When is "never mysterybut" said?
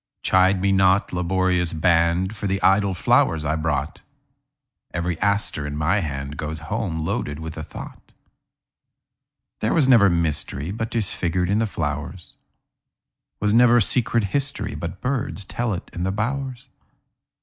9.87-10.89